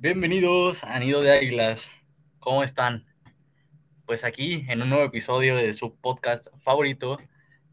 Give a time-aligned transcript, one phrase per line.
[0.00, 1.82] Bienvenidos a Nido de Águilas.
[2.38, 3.04] ¿Cómo están?
[4.06, 7.18] Pues aquí en un nuevo episodio de su podcast favorito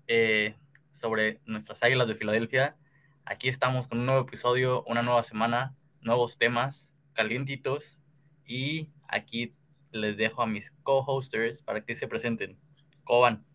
[0.07, 0.55] eh,
[0.95, 2.77] sobre nuestras Águilas de Filadelfia.
[3.25, 7.99] Aquí estamos con un nuevo episodio, una nueva semana, nuevos temas calientitos
[8.43, 9.53] y aquí
[9.91, 12.57] les dejo a mis co-hosters para que se presenten.
[13.03, 13.45] ¿Cómo van?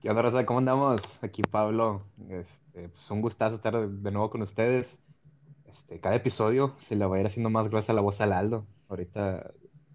[0.00, 0.44] ¿Qué onda, Rosa?
[0.44, 1.22] ¿Cómo andamos?
[1.22, 2.02] Aquí Pablo.
[2.28, 5.00] Este, pues un gustazo estar de nuevo con ustedes.
[5.72, 8.66] Este, cada episodio se le va a ir haciendo más gruesa la voz al Aldo.
[8.88, 9.50] Ahorita,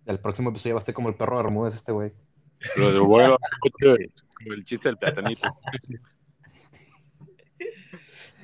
[0.06, 2.12] el próximo episodio va a ser como el perro de Bermúdez este güey.
[2.76, 5.48] Lo de bueno, como el chiste del platanito.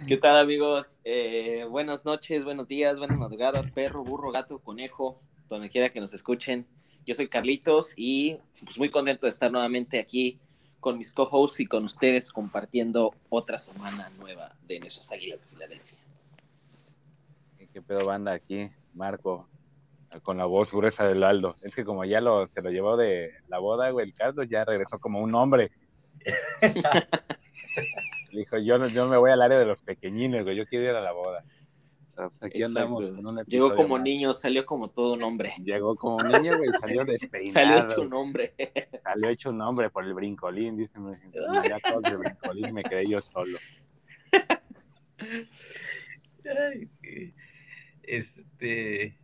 [0.08, 1.00] ¿Qué tal amigos?
[1.04, 5.18] Eh, buenas noches, buenos días, buenas madrugadas, perro, burro, gato, conejo,
[5.50, 6.68] donde quiera que nos escuchen.
[7.06, 10.40] Yo soy Carlitos y pues muy contento de estar nuevamente aquí
[10.80, 15.98] con mis co-hosts y con ustedes compartiendo otra semana nueva de nuestras Águilas de Filadelfia.
[17.74, 18.70] ¿Qué pedo banda aquí?
[18.94, 19.48] Marco,
[20.22, 21.56] con la voz gruesa del Aldo.
[21.64, 24.64] Es que como ya lo, se lo llevó de la boda, güey, el Carlos ya
[24.64, 25.72] regresó como un hombre.
[28.32, 30.92] Dijo, yo, no- yo me voy al área de los pequeñines, güey, yo quiero ir
[30.92, 31.44] a la boda.
[32.42, 33.00] Aquí Exacto.
[33.02, 33.48] andamos.
[33.48, 34.04] Llegó como más.
[34.04, 35.54] niño, salió como todo un hombre.
[35.64, 37.54] Llegó como niño, güey, salió despeinado.
[37.54, 38.54] Salió hecho un hombre.
[39.04, 41.00] Salió hecho un hombre por el brincolín, dice.
[41.00, 41.18] me-
[41.68, 43.58] Ya todo el brincolín me quedé yo solo.
[46.46, 46.90] Ay,
[48.04, 49.18] Este.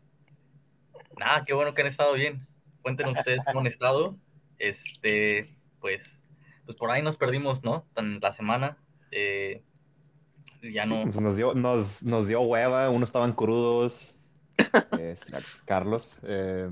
[1.17, 2.47] Nada, qué bueno que han estado bien.
[2.81, 4.17] Cuéntenos ustedes cómo han estado.
[4.58, 6.22] Este, pues,
[6.66, 7.85] pues por ahí nos perdimos, ¿no?
[7.95, 8.77] En la semana.
[9.11, 9.63] Eh,
[10.61, 11.03] ya no.
[11.03, 14.16] Pues nos dio, nos, nos dio hueva, unos estaban crudos.
[15.00, 15.31] Este,
[15.66, 16.19] Carlos.
[16.23, 16.69] eh,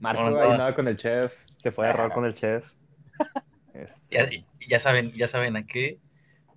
[0.00, 0.74] Marco No, no, ahí no.
[0.74, 1.32] con el chef,
[1.62, 2.64] se fue a error con el chef.
[3.72, 4.28] Este, Ya,
[4.68, 6.00] ya saben, ya saben a qué.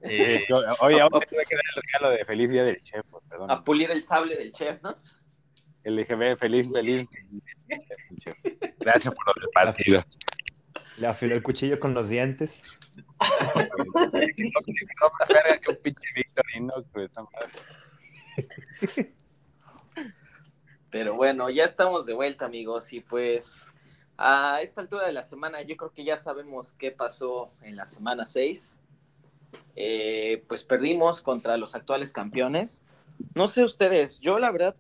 [0.02, 0.46] Eh,
[0.82, 3.52] Oye, ahora tuve que dar el regalo de feliz día del chef, pues, perdón.
[3.52, 4.96] A pulir el sable del chef, ¿no?
[5.84, 7.08] El LGB, feliz, feliz.
[8.80, 10.06] Gracias por lo del partido.
[10.98, 12.64] le afiló el cuchillo con los dientes.
[15.62, 16.74] Que un pinche Victorino.
[20.90, 23.74] Pero bueno, ya estamos de vuelta, amigos, y pues
[24.18, 27.86] a esta altura de la semana yo creo que ya sabemos qué pasó en la
[27.86, 28.79] semana 6.
[29.76, 32.84] Eh, pues perdimos contra los actuales campeones.
[33.36, 34.76] No sé ustedes, yo la verdad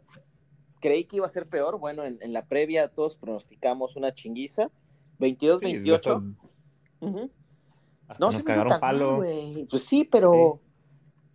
[0.79, 1.79] creí que iba a ser peor.
[1.79, 4.71] Bueno, en, en la previa todos pronosticamos una chinguiza.
[5.19, 6.23] 22-28.
[6.39, 6.47] Sí,
[7.01, 7.31] Ujú.
[8.07, 9.23] hasta No nos se cagaron tan palo.
[9.69, 10.61] Pues sí, pero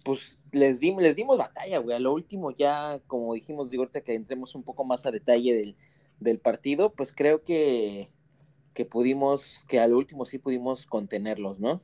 [0.05, 1.97] pues les dimos, les dimos batalla, güey.
[1.97, 5.55] A lo último ya, como dijimos, digo ahorita que entremos un poco más a detalle
[5.55, 5.77] del,
[6.21, 8.11] del partido, pues creo que,
[8.75, 11.81] que pudimos, que al último sí pudimos contenerlos, ¿no?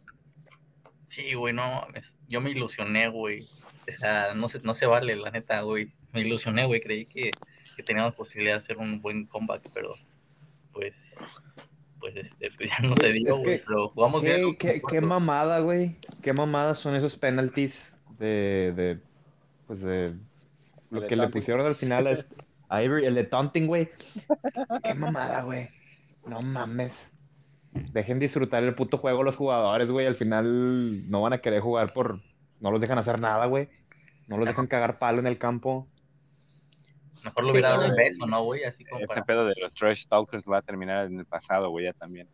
[1.10, 2.06] Sí, güey, no mames.
[2.28, 3.43] Yo me ilusioné, güey.
[3.88, 5.93] O sea, no se, no se vale, la neta, güey.
[6.12, 6.81] Me ilusioné, güey.
[6.81, 7.31] Creí que,
[7.76, 9.94] que teníamos posibilidad de hacer un buen comeback, pero
[10.72, 10.94] pues,
[11.99, 13.62] pues, este, pues ya no se dio, güey.
[13.66, 14.56] Pero jugamos bien.
[14.56, 15.97] ¿Qué, qué, qué mamada, güey?
[16.22, 18.99] ¿Qué mamadas son esos penalties de, de
[19.66, 20.15] pues de
[20.91, 21.41] lo de que le taunting.
[21.41, 22.12] pusieron al final a,
[22.69, 23.88] a Avery, el de taunting, güey?
[24.84, 25.70] Qué mamada, güey.
[26.26, 27.12] No mames.
[27.72, 30.06] Dejen disfrutar el puto juego los jugadores, güey.
[30.06, 32.20] Al final no van a querer jugar por...
[32.58, 33.69] No los dejan hacer nada, güey.
[34.26, 35.88] No los dejan cagar palo en el campo.
[37.25, 38.64] Mejor lo Sí, hubiera dado un beso, ¿no, güey?
[38.64, 39.25] Así como Ese para...
[39.25, 42.28] pedo de los trash talkers va a terminar en el pasado, güey, ya también.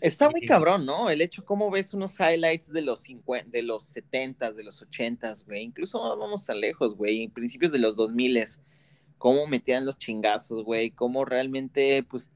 [0.00, 1.10] Está muy cabrón, ¿no?
[1.10, 5.44] El hecho, cómo ves unos highlights de los 50, de los 70s, de los 80s,
[5.44, 5.62] güey.
[5.62, 7.24] Incluso no vamos tan lejos, güey.
[7.24, 8.60] En principios de los 2000s,
[9.18, 10.90] cómo metían los chingazos, güey.
[10.90, 12.30] Cómo realmente, pues,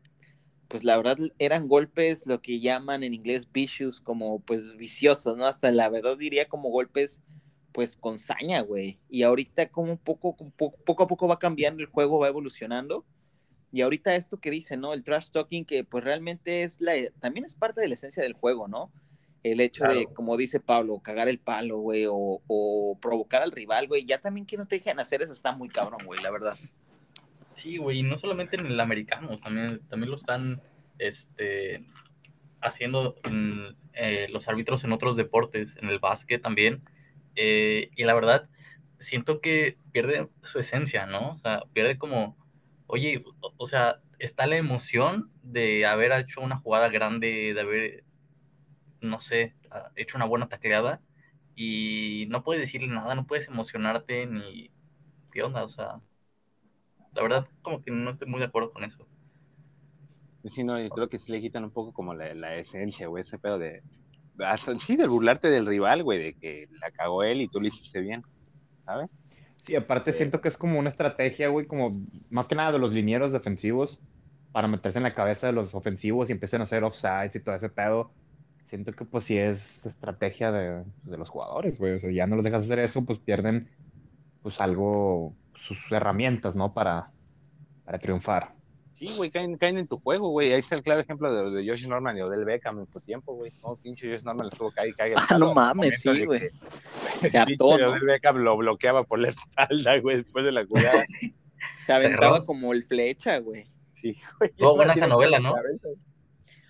[0.72, 5.44] pues la verdad eran golpes, lo que llaman en inglés vicious, como pues viciosos, ¿no?
[5.44, 7.20] Hasta la verdad diría como golpes,
[7.72, 8.98] pues con saña, güey.
[9.10, 13.04] Y ahorita como poco, poco, poco a poco va cambiando el juego, va evolucionando.
[13.70, 14.94] Y ahorita esto que dice, ¿no?
[14.94, 18.32] El trash talking, que pues realmente es la, también es parte de la esencia del
[18.32, 18.90] juego, ¿no?
[19.42, 23.88] El hecho de, como dice Pablo, cagar el palo, güey, o, o provocar al rival,
[23.88, 24.06] güey.
[24.06, 26.56] Ya también que no te dejen hacer eso está muy cabrón, güey, la verdad.
[27.62, 30.61] Sí, güey, y no solamente en el americano, también, también lo están
[30.99, 31.87] este,
[32.61, 36.82] haciendo en, eh, los árbitros en otros deportes, en el básquet también.
[37.37, 38.50] Eh, y la verdad,
[38.99, 41.35] siento que pierde su esencia, ¿no?
[41.35, 42.37] O sea, pierde como,
[42.88, 48.05] oye, o, o sea, está la emoción de haber hecho una jugada grande, de haber,
[49.00, 49.55] no sé,
[49.94, 51.00] hecho una buena tacleada,
[51.55, 54.73] y no puedes decirle nada, no puedes emocionarte ni
[55.32, 56.00] qué onda, o sea,
[57.14, 59.06] la verdad como que no estoy muy de acuerdo con eso.
[60.55, 63.23] Sí, no, yo creo que sí le quitan un poco como la, la esencia, güey,
[63.23, 63.82] ese pedo de...
[64.38, 67.69] Hasta, sí, de burlarte del rival, güey, de que la cagó él y tú lo
[67.69, 68.23] hiciste bien,
[68.85, 69.09] ¿sabes?
[69.59, 72.93] Sí, aparte siento que es como una estrategia, güey, como más que nada de los
[72.93, 74.03] linieros defensivos
[74.50, 77.55] para meterse en la cabeza de los ofensivos y empiecen a hacer offsides y todo
[77.55, 78.11] ese pedo.
[78.67, 81.94] Siento que pues sí es estrategia de, pues, de los jugadores, güey.
[81.94, 83.69] O sea, ya no los dejas hacer eso, pues pierden
[84.43, 85.35] pues algo,
[85.67, 86.73] sus herramientas, ¿no?
[86.73, 87.11] Para,
[87.85, 88.55] para triunfar.
[89.03, 90.53] Sí, güey, caen, caen en tu juego, güey.
[90.53, 93.35] Ahí está el claro ejemplo de, de Josh Norman y Odell Beckham en tu tiempo,
[93.35, 93.50] güey.
[93.61, 95.14] No, pinche Josh Norman le estuvo cae, cae.
[95.29, 96.43] Ah, no mames, sí, güey.
[97.20, 97.91] Se hartó, ¿no?
[97.91, 101.05] Odell Beckham lo bloqueaba por la espalda, güey, después de la jugada.
[101.85, 102.47] Se aventaba Perros.
[102.47, 103.67] como el flecha, güey.
[103.94, 104.50] Sí, güey.
[104.50, 105.55] Estuvo buena esa novela, ¿no?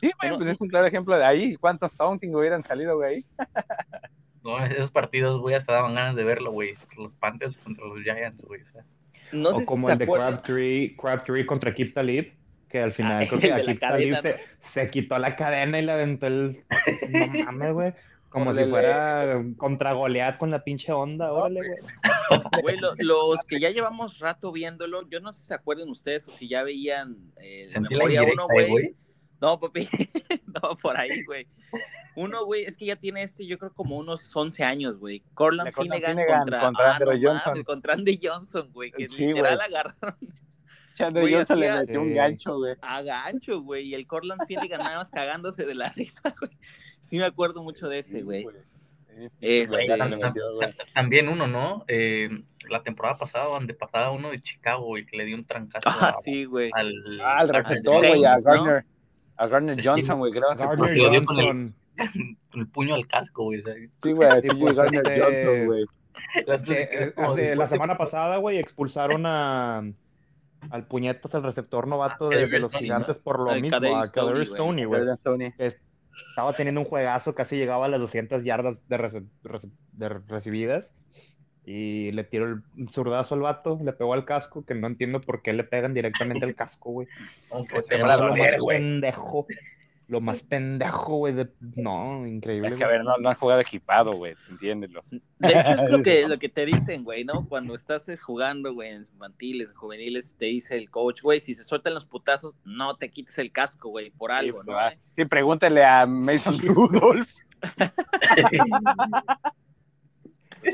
[0.00, 1.56] Sí, güey, Bueno, pues es un claro ejemplo de ahí.
[1.56, 3.26] ¿Cuántos taunting hubieran salido, güey?
[4.44, 6.74] No, esos partidos, güey, hasta daban ganas de verlo, güey.
[6.96, 8.60] Los Panthers contra los Giants, güey.
[8.62, 8.84] O sea,
[9.32, 10.06] No sé o si como se el de.
[10.06, 12.32] Crabtree, Crabtree contra Akib Talib,
[12.68, 15.92] que al final Ah, creo que Akib Talib se, se quitó la cadena y le
[15.92, 16.56] aventó el...
[17.10, 17.94] No mames, güey.
[18.28, 22.42] Como si fuera contra Goliat con la pinche onda, órale, güey.
[22.62, 26.26] Güey, lo- los que ya llevamos rato viéndolo, yo no sé si se acuerdan ustedes
[26.28, 28.94] o si ya veían eh, sentí memoria uno, güey.
[29.42, 29.88] No, papi,
[30.62, 31.48] no, por ahí, güey.
[32.14, 35.24] Uno, güey, es que ya tiene este, yo creo como unos 11 años, güey.
[35.34, 37.42] Corland Finnegan, Finnegan contra, contra ah, Andrew no Johnson.
[37.52, 39.66] mames, contra Andy Johnson, güey, que Sí, literal güey.
[39.74, 40.16] agarraron
[40.94, 42.74] Chandler Johnson le metió un gancho, güey.
[42.82, 46.52] a gancho, güey, y el Corland Finnegan nada más cagándose de la risa, güey.
[47.00, 48.44] Sí me acuerdo mucho de ese, güey.
[49.14, 49.86] Sí, Este-
[50.94, 51.84] también uno, ¿no?
[51.88, 52.30] Eh,
[52.70, 56.08] la temporada pasada, donde pasaba uno de Chicago, güey, que le dio un trancazo Ah,
[56.08, 56.70] a- sí, güey.
[56.74, 58.91] al, Ah, al receptor, güey, a Saints, ¿no?
[59.42, 59.86] A Gardner Sí.
[59.88, 60.44] Johnson, güey, creo.
[60.56, 61.74] que Gardner se lo dio con el- Johnson.
[62.50, 63.62] con el puño al casco, güey.
[63.62, 65.82] Sí, güey, Sí, pues, Gardner este- Johnson, güey.
[66.34, 69.82] eh, hace- de- la semana pasada, güey, expulsaron a
[70.70, 75.00] al puñetas, el receptor novato Ah, de, los gigantes, por lo Ay, mismo, a güey.
[75.00, 75.52] Gardner Stoney.
[75.58, 75.80] es-
[76.30, 80.94] estaba teniendo un juegazo, casi llegaba a las 200 yardas de, rece- rece- de recibidas.
[81.64, 85.42] Y le tiró el zurdazo al vato, le pegó al casco, que no entiendo por
[85.42, 87.08] qué le pegan directamente al casco, güey.
[87.48, 88.78] como que Pues, te te va va a a Lo más güey.
[88.78, 89.46] pendejo,
[90.08, 91.48] lo más pendejo, güey, de...
[91.76, 92.70] No, increíble.
[92.70, 95.04] Es que, a ver, no, no has jugado equipado, güey, entiéndelo.
[95.10, 97.48] De hecho, es lo que, lo que te dicen, güey, ¿no?
[97.48, 101.54] Cuando estás eh, jugando, güey, en infantiles, en juveniles, te dice el coach, güey, si
[101.54, 104.76] se sueltan los putazos, no te quites el casco, güey, por algo, Sí, ¿no?
[105.16, 107.30] Sí, pregúntale a Mason Rudolph.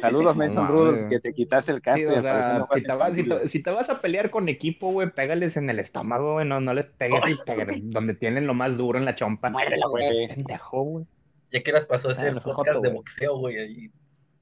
[0.01, 0.69] Saludos, No Mason.
[0.69, 1.99] Rudolph, que te quitaste el casco.
[1.99, 3.41] Sí, o sea, no si te, vas, si, sensible.
[3.41, 6.61] te, si te vas a pelear con equipo, güey, pégales en el estómago, güey, no,
[6.61, 7.21] no les pegues
[7.85, 9.51] donde tienen lo más duro en la chompa.
[9.51, 10.25] Güey.
[10.25, 11.07] Es pendejo, güey.
[11.53, 13.57] Ya que las pasó a hacer Ah, no podcast joto, de boxeo, güey.
[13.59, 13.91] ahí.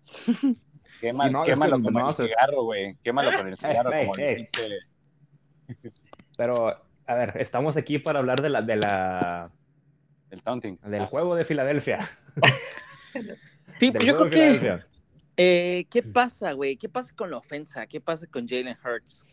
[1.01, 2.97] Quema- no, quémalo con no, el cigarro, güey.
[3.03, 3.91] Quémalo con el cigarro.
[3.91, 4.13] Como
[6.37, 6.75] Pero,
[7.07, 9.51] a ver, estamos aquí para hablar de la, de la,
[10.31, 10.79] El taunting.
[10.83, 12.09] del juego de Filadelfia.
[13.79, 14.87] Sí, Del pues yo creo que, Filadelfia.
[15.37, 16.77] Eh, ¿qué pasa, güey?
[16.77, 17.87] ¿Qué pasa con la ofensa?
[17.87, 19.27] ¿Qué pasa con Jalen Hurts?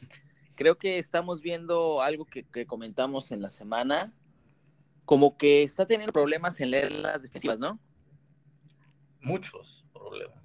[0.56, 4.14] Creo que estamos viendo algo que, que comentamos en la semana,
[5.06, 7.80] como que está teniendo problemas en leer las defensivas, ¿no?
[9.22, 10.44] Muchos problemas.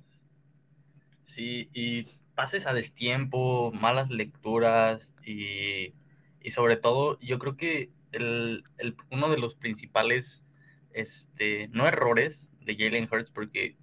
[1.25, 2.05] Sí, y
[2.35, 5.95] pases a destiempo, malas lecturas y,
[6.41, 10.45] y sobre todo, yo creo que el, el- uno de los principales,
[10.93, 13.77] este, no errores de Jalen Hurts, porque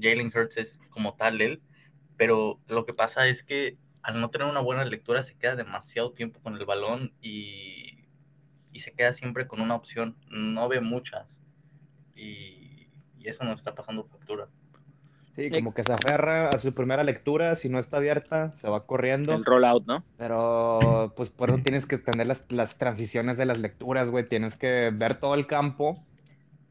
[0.00, 1.60] Jalen Hurts es como tal él,
[2.16, 6.12] pero lo que pasa es que al no tener una buena lectura se queda demasiado
[6.12, 8.06] tiempo con el balón y,
[8.72, 11.26] y se queda siempre con una opción, no ve muchas
[12.14, 12.88] y,
[13.18, 14.48] y eso nos está pasando factura.
[15.38, 18.86] Sí, como que se aferra a su primera lectura, si no está abierta, se va
[18.86, 19.34] corriendo.
[19.34, 20.02] El rollout, ¿no?
[20.16, 24.28] Pero pues por eso tienes que tener las, las transiciones de las lecturas, güey.
[24.28, 26.04] Tienes que ver todo el campo.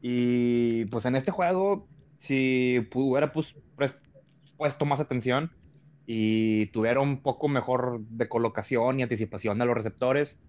[0.02, 3.98] Y pues en este juego, si hubiera pus- pres-
[4.58, 5.50] puesto más atención
[6.06, 10.40] y tuviera un poco mejor de colocación y anticipación de los receptores,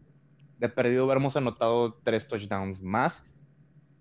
[0.57, 3.29] de perdido hubiéramos anotado tres touchdowns más.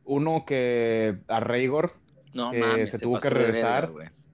[0.04, 1.92] Uno que a Raygor,
[2.34, 3.90] No Que mames, se se tuvo que verga, regresar.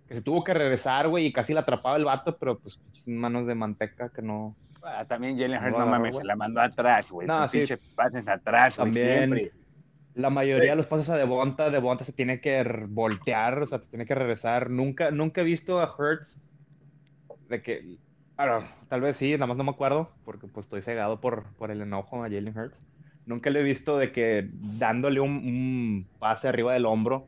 [0.08, 3.46] que se tuvo que regresar, güey, y casi la atrapaba el vato, pero pues manos
[3.46, 4.56] de manteca que no...
[4.82, 7.26] Ah, también Jalen Hurts, No, mames, se la mandó atrás, güey.
[7.26, 7.64] No, sí.
[7.94, 9.06] pases atrás, güey, También.
[9.34, 9.52] siempre.
[10.14, 13.86] La mayoría de los pases a Devonta, Devonta se tiene que voltear, o sea, te
[13.86, 14.70] tiene que regresar.
[14.70, 16.40] Nunca, nunca he visto a Hurts
[17.48, 17.98] de que,
[18.36, 21.70] bueno, tal vez sí, nada más no me acuerdo, porque pues estoy cegado por, por
[21.70, 22.80] el enojo a Jalen Hurts.
[23.26, 27.26] Nunca le he visto de que dándole un, un pase arriba del hombro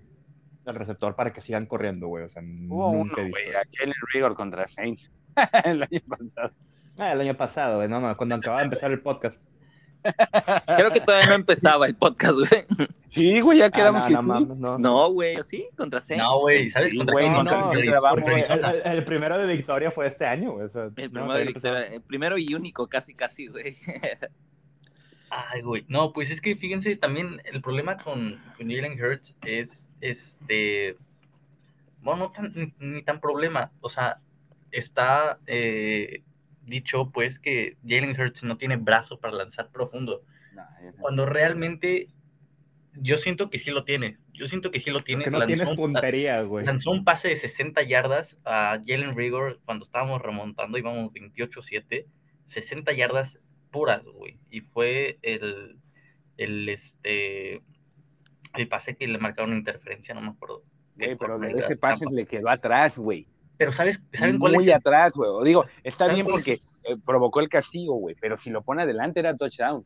[0.66, 2.24] al receptor para que sigan corriendo, güey.
[2.24, 3.58] O sea, Hubo uno, nunca he visto güey, eso.
[3.58, 5.10] a Jalen Rigor contra Saints.
[5.64, 6.54] el año pasado.
[6.98, 9.42] Ah, el año pasado, güey, no, no, cuando acababa de empezar el podcast.
[10.76, 12.88] Creo que todavía no empezaba el podcast, güey.
[13.08, 14.26] Sí, güey, ya Ah, quedamos no, que no, sí.
[14.26, 14.78] mames, no.
[14.78, 15.68] No, güey, ¿sí?
[15.76, 16.22] ¿Contra Saints?
[16.24, 17.28] No, güey, ¿sabes Sí, contra güey?
[17.30, 18.44] No, grabamos, Güey,
[18.84, 20.66] el, primero de victoria fue este año, güey.
[20.66, 21.78] o sea, El primero, de empezaba.
[21.78, 23.74] victoria- el primero y único, casi, casi, güey.
[25.30, 25.84] Ay, güey.
[25.88, 30.96] No, pues es que fíjense, también el problema con, con Jalen Hurts es este.
[32.00, 33.72] Bueno, no tan, ni, ni tan problema.
[33.80, 34.20] O sea,
[34.70, 36.22] está eh,
[36.66, 40.22] dicho pues que Jalen Hurts no tiene brazo para lanzar profundo.
[41.00, 42.08] Cuando realmente
[42.94, 44.18] yo siento que sí lo tiene.
[44.32, 45.24] Yo siento que sí lo tiene.
[45.24, 46.64] Que no Lanzó tienes un- puntería, güey.
[46.64, 52.06] Lanzó un pase de 60 yardas a Jalen Rigor cuando estábamos remontando, íbamos 28-7,
[52.46, 53.38] 60 yardas
[53.70, 54.38] puras, güey.
[54.50, 55.78] Y fue el,
[56.36, 57.62] el, este,
[58.54, 60.62] el pase que le marcaron interferencia, no me acuerdo.
[60.96, 63.26] Güey, pero corner ese pase le quedó atrás, güey.
[63.58, 64.68] Pero ¿sabes, ¿saben cuál Muy es?
[64.68, 65.30] el- atrás, güey.
[65.30, 68.14] O Digo, está ¿Saben bien porque es eh, provocó el castigo, güey.
[68.20, 69.84] Pero si lo pone adelante era touchdown.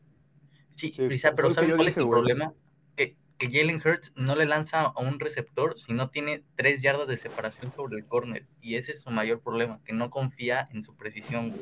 [0.75, 2.53] Sí, Sí, pero ¿sabes cuál es el problema?
[2.95, 7.07] Que, que Jalen Hurts no le lanza a un receptor si no tiene tres yardas
[7.07, 8.45] de separación sobre el corner.
[8.61, 11.61] Y ese es su mayor problema, que no confía en su precisión, güey.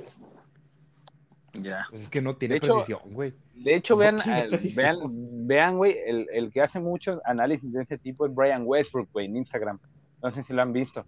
[1.61, 1.85] Ya.
[1.89, 3.33] Pues es que no tiene De precisión, güey.
[3.53, 4.17] De hecho, No vean,
[4.75, 4.97] vean,
[5.47, 9.25] vean, güey, el, el que hace muchos análisis de ese tipo es Brian Westbrook, güey,
[9.25, 9.79] en Instagram.
[10.23, 11.05] No sé si lo han visto.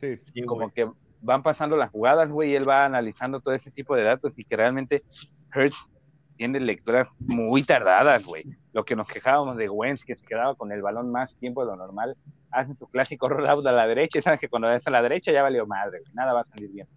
[0.00, 0.16] Sí.
[0.22, 0.70] Sí, Como güey.
[0.74, 0.88] que
[1.22, 4.44] van pasando las jugadas, güey, y él va analizando todo ese tipo de datos y
[4.44, 5.02] que realmente
[5.54, 5.76] Hertz
[6.36, 8.44] tiene lecturas muy tardadas, güey.
[8.72, 11.72] Lo que nos quejábamos de Wentz, que se quedaba con el balón más tiempo de
[11.72, 12.16] lo normal,
[12.50, 15.32] hace su clásico rollout a la derecha y sabes que cuando es a la derecha
[15.32, 16.88] ya valió madre, güey, nada va a salir bien.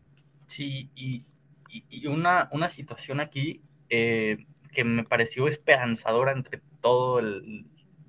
[0.48, 1.26] Sí, y,
[1.70, 4.38] y- y una, una situación aquí eh,
[4.72, 7.66] que me pareció esperanzadora entre todo el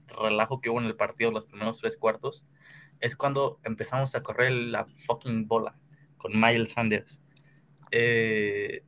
[0.06, 2.44] relajo que hubo en el partido, los primeros tres cuartos,
[3.04, 5.76] es cuando empezamos a correr la fucking bola
[6.16, 7.20] con Miles Sanders.
[7.90, 8.82] Eh,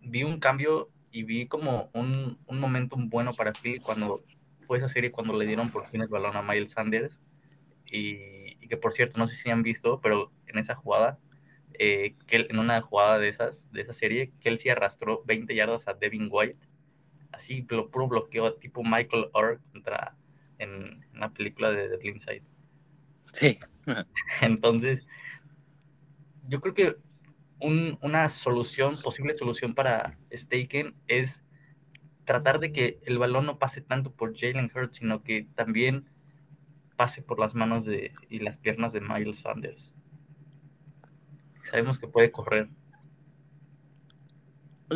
[0.00, 4.22] vi un cambio y vi como un, un momentum bueno para Philly cuando
[4.68, 7.20] fue esa serie cuando le dieron por fin el balón a Miles Sanders.
[7.84, 11.18] Y, que por cierto, no sé si han visto, pero en esa jugada
[11.80, 15.94] eh, que en una jugada de esas, de esa serie, Kelsey arrastró 20 yardas a
[15.94, 16.58] Devin White,
[17.32, 20.16] así blo- puro bloqueo tipo Michael Orr contra
[20.58, 22.42] en, la película de The.
[23.38, 23.58] Sí.
[24.40, 25.06] Entonces,
[26.48, 26.96] yo creo que
[27.60, 31.42] un- una solución, posible solución para Staken es
[32.24, 36.08] tratar de que el balón no pase tanto por Jalen Hurts, sino que también
[36.96, 39.92] pase por las manos de, y las piernas de Miles Sanders.
[41.62, 42.68] Sabemos que puede correr.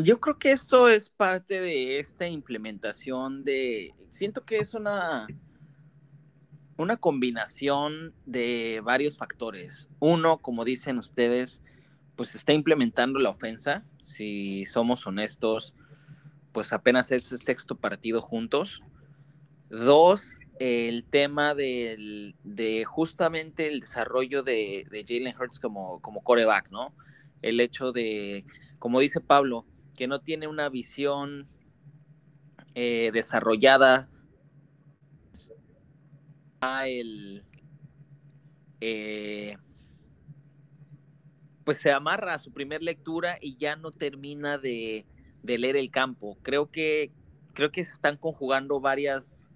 [0.02, 3.92] Yo creo que esto es parte de esta implementación de.
[4.08, 5.26] Siento que es una.
[6.80, 9.90] Una combinación de varios factores.
[9.98, 11.60] Uno, como dicen ustedes,
[12.16, 13.84] pues está implementando la ofensa.
[13.98, 15.74] Si somos honestos,
[16.52, 18.82] pues apenas es el sexto partido juntos.
[19.68, 26.94] Dos, el tema del, de justamente el desarrollo de, Jalen Hurts como, como coreback, ¿no?
[27.42, 28.46] El hecho de,
[28.78, 29.66] como dice Pablo,
[29.98, 31.46] que no tiene una visión
[32.74, 34.08] eh, desarrollada
[36.62, 37.44] el
[38.80, 39.56] eh,
[41.64, 45.06] pues se amarra a su primer lectura y ya no termina de,
[45.42, 46.38] leer el campo.
[46.42, 47.12] Creo que
[47.52, 49.48] creo que se están conjugando varias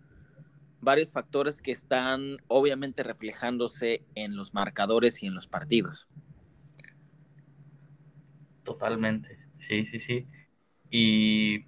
[0.81, 6.07] varios factores que están obviamente reflejándose en los marcadores y en los partidos.
[8.65, 10.27] Totalmente, sí, sí, sí.
[10.91, 11.67] Y,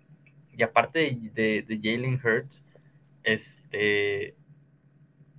[0.53, 2.63] y aparte de, de Jalen Hurts,
[3.23, 4.37] este,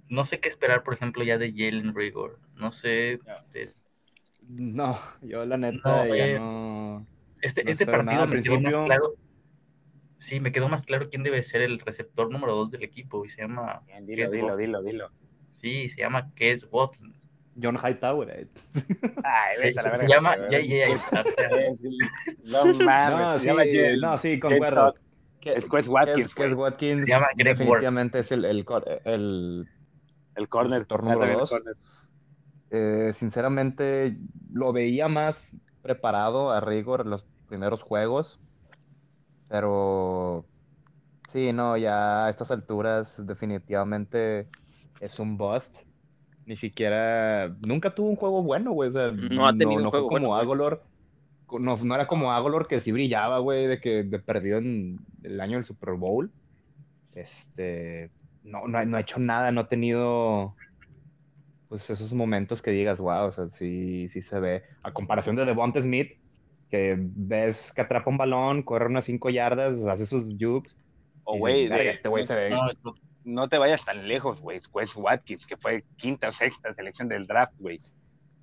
[0.09, 2.39] no sé qué esperar, por ejemplo, ya de Jalen Rigor.
[2.55, 3.73] No sé, este,
[4.47, 7.05] No, yo la neta No, ya eh, no.
[7.41, 8.85] este, No este partido me quedó más principio.
[8.85, 9.13] claro.
[10.19, 13.29] Sí, me quedó más claro quién debe ser el receptor número dos del equipo y
[13.29, 15.11] se llama, Bien, dilo, Kes dilo, dilo, dilo.
[15.51, 17.29] sí, se llama Kes Watkins.
[17.61, 18.29] John Hightower.
[18.29, 18.47] eh.
[19.23, 20.07] Ay, Se, vete a la se verga.
[20.07, 20.35] llama.
[20.37, 21.19] J.J.
[21.19, 21.49] Arcea.
[22.43, 24.93] No mames, No, se sí, llama sí, concuerdo.
[25.43, 26.53] Es Watkins, Kes-.
[26.55, 27.81] Watkins Se llama Greg Ward.
[27.81, 28.65] definitivamente es el, el,
[29.05, 29.67] el
[30.37, 30.87] El corner.
[30.89, 31.49] Ah, número también el dos.
[31.49, 31.75] corner.
[32.69, 34.17] Eh, sinceramente,
[34.53, 38.39] lo veía más preparado a Rigor en los primeros juegos.
[39.49, 40.45] Pero
[41.29, 44.47] sí, no, ya a estas alturas definitivamente
[44.99, 45.77] es un bust.
[46.45, 48.89] Ni siquiera, nunca tuvo un juego bueno, güey.
[48.89, 50.41] O sea, No ha tenido un no juego fue como bueno.
[50.41, 50.83] Agolor.
[51.59, 55.39] No, no era como Agolor que sí brillaba, güey, de que de perdido en el
[55.41, 56.31] año del Super Bowl.
[57.13, 58.11] Este,
[58.47, 60.55] no, no, ha- no ha hecho nada, no ha tenido
[61.69, 64.63] pues esos momentos que digas, wow, o sea, sí, sí se ve.
[64.83, 66.11] A comparación de Devonta Smith,
[66.71, 70.79] que ves que atrapa un balón, corre unas 5 yardas, hace sus jukes.
[71.25, 72.49] O, y güey, dices, "Verga, de- este güey se ve.
[72.51, 74.61] No, esto- no te vayas tan lejos, güey.
[74.73, 77.81] Wes Watkins, que fue quinta o sexta selección del draft, güey.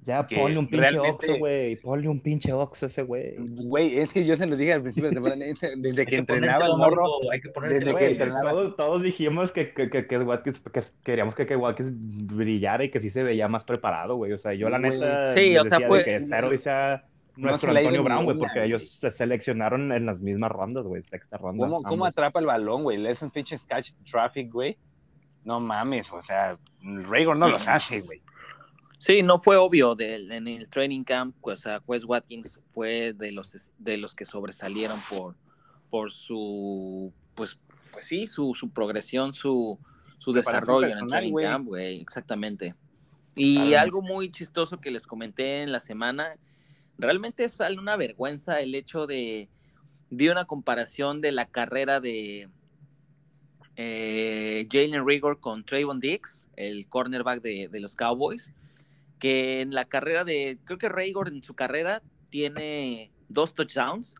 [0.05, 1.77] Ya, que ponle un pinche realmente- oxo, güey.
[1.77, 3.37] Ponle un pinche oxo ese güey.
[3.39, 5.45] Güey, es que yo se lo dije al principio de temporada,
[5.79, 7.31] desde que que entrenaba el morro.
[7.33, 8.51] Hay que desde que entrenaba.
[8.51, 12.91] todos, todos dijimos que, que, que, que Watkins, que queríamos que, que Watkins brillara y
[12.91, 14.33] que sí se veía más preparado, güey.
[14.33, 17.05] O sea, yo la neta Sí, les o sea, que espero y sea
[17.37, 21.65] nuestro Antonio Brown, güey, porque ellos se seleccionaron en las mismas rondas, güey, sexta ronda.
[21.65, 22.99] ¿Cómo, cómo atrapa el balón, güey?
[22.99, 24.77] Le hace un pinche catch traffic, güey.
[25.45, 28.21] No mames, o sea, Raygor no los hace, güey.
[29.05, 33.33] Sí, no fue obvio en el training camp, pues, o sea, Wes Watkins fue de
[33.33, 35.37] los de los que sobresalieron por,
[35.91, 37.59] por su pues,
[37.93, 39.79] pues sí, su, su progresión, su,
[40.17, 42.75] su desarrollo en el training camp, güey, exactamente.
[43.35, 46.39] Y algo muy chistoso que les comenté en la semana,
[46.97, 49.51] realmente es una vergüenza el hecho de
[50.09, 52.49] vi una comparación de la carrera de
[53.77, 58.51] eh, Jalen Rigor con Trayvon Diggs, el cornerback de, de los Cowboys,
[59.25, 64.17] que en la carrera de, creo que Rigor en su carrera tiene dos touchdowns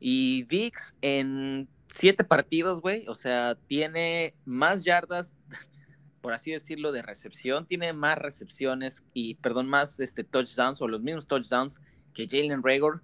[0.00, 5.34] y Diggs en siete partidos, güey, o sea, tiene más yardas,
[6.22, 11.02] por así decirlo, de recepción, tiene más recepciones y, perdón, más este, touchdowns o los
[11.02, 11.78] mismos touchdowns
[12.14, 13.02] que Jalen Rigor.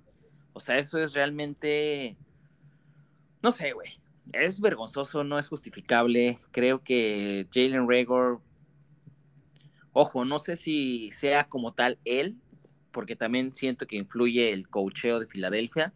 [0.55, 2.17] O sea, eso es realmente,
[3.43, 4.01] no sé, güey.
[4.33, 6.39] Es vergonzoso, no es justificable.
[6.53, 8.41] Creo que Jalen Rigor,
[9.93, 12.37] ojo, no sé si sea como tal él,
[12.91, 15.93] porque también siento que influye el cocheo de Filadelfia,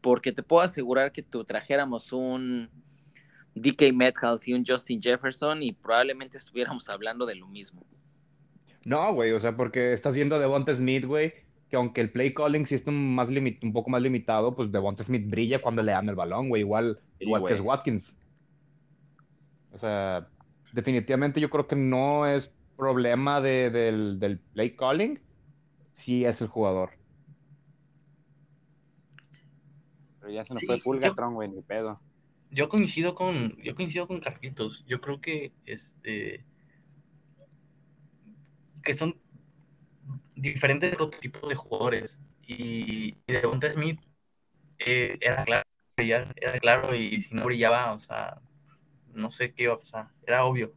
[0.00, 2.68] porque te puedo asegurar que tú trajéramos un
[3.54, 7.82] DK Metcalf y un Justin Jefferson y probablemente estuviéramos hablando de lo mismo.
[8.84, 11.32] No, güey, o sea, porque estás viendo a Devonta Smith, güey,
[11.70, 15.02] que aunque el play calling sí está un, más un poco más limitado, pues Devonta
[15.02, 18.18] Smith brilla cuando le dan el balón, güey, igual, Sí, igual que es Watkins.
[19.72, 20.28] O sea,
[20.72, 25.20] definitivamente yo creo que no es problema de- del, del play calling,
[25.92, 26.90] sí es el jugador.
[30.20, 32.00] Pero ya se nos Sí, fue Fulgatron, güey, ni pedo.
[32.50, 34.84] Yo coincido con, yo coincido con Carlitos.
[34.86, 36.44] Yo creo que este
[38.82, 39.16] que son
[40.34, 42.18] diferentes tipos de jugadores.
[42.46, 44.00] Y, y Devonta Smith
[44.80, 45.64] eh, era claro,
[45.96, 48.40] era claro, y si no brillaba, o sea,
[49.14, 50.74] no sé qué iba a pasar, era obvio.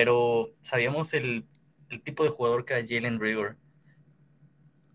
[0.00, 1.44] Pero sabíamos el,
[1.90, 3.58] el tipo de jugador que era Jalen Rigor.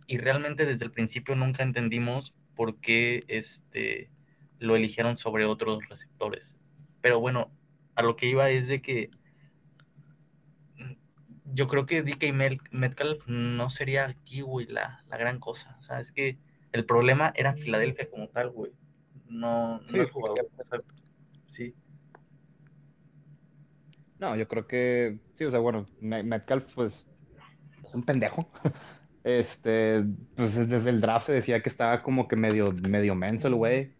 [0.08, 4.10] Y realmente desde el principio nunca entendimos por qué este
[4.58, 6.56] lo eligieron sobre otros receptores.
[7.02, 7.52] Pero bueno,
[7.94, 9.12] a lo que iba es de que
[11.54, 12.34] yo creo que DK
[12.72, 15.78] Metcalf no sería aquí, güey, la, la gran cosa.
[15.82, 16.40] O sea, es que
[16.72, 18.72] el problema era Filadelfia como tal, güey.
[19.30, 20.50] No, Sí, no el jugador.
[20.58, 20.80] O sea,
[21.46, 21.76] sí.
[24.20, 27.08] No, yo creo que sí, o sea, bueno, Me- Metcalf, pues,
[27.84, 28.48] es un pendejo.
[29.26, 30.04] Este,
[30.36, 33.92] pues desde el draft se decía que estaba como que medio, medio menso el güey.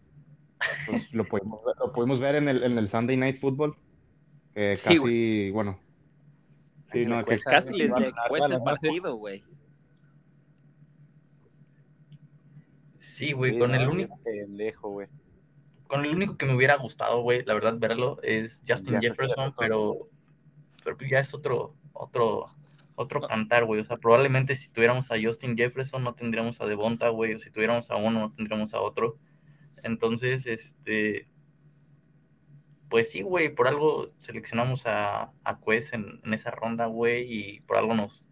[0.86, 3.76] Pues lo pudimos ver, lo pudimos ver en el, en el Sunday Night Football.
[4.54, 5.80] Que Sí, casi, bueno.
[6.92, 7.40] Sí, no, le que.
[7.40, 9.42] Casi les todas el partido, güey.
[13.00, 15.08] Sí, güey, Sí, con no, el único, pendejo, güey.
[15.86, 19.36] Con el único que me hubiera gustado, güey, la verdad, verlo es Justin Jefferson.
[19.36, 20.08] Jefferson, pero,
[20.84, 22.46] pero ya es otro, otro,
[22.94, 23.80] otro cantar, güey.
[23.80, 27.50] O sea, probablemente si tuviéramos a Justin Jefferson no tendríamos a Devonta, güey, o si
[27.50, 29.18] tuviéramos a uno no tendríamos a otro.
[29.82, 31.28] Entonces, este,
[32.88, 37.60] pues sí, güey, por algo seleccionamos a, a Quest en, en esa ronda, güey, y
[37.60, 38.24] por algo nos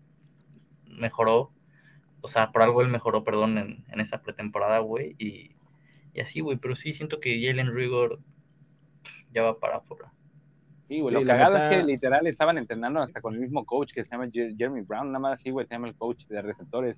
[0.87, 1.53] mejoró.
[2.21, 5.54] O sea, por algo él mejoró, perdón, en, en esa pretemporada, güey, y,
[6.15, 8.19] y así, güey, pero sí siento que Jalen Rigor
[9.33, 10.13] ya va para afuera.
[10.89, 13.93] Sí, güey, Sí, lo cagado es que literal estaban entrenando hasta con el mismo coach
[13.93, 16.41] que se llama Jer- Jeremy Brown, nada más así, güey, se llama el coach de
[16.43, 16.97] receptores.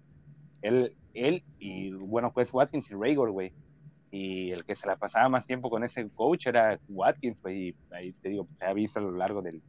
[0.63, 3.53] Él, él y, bueno, pues Watkins y Raygor, güey.
[4.11, 7.77] Y el que se la pasaba más tiempo con ese coach era Watkins, güey, y
[7.93, 9.63] ahí te digo, se ha visto a lo largo del-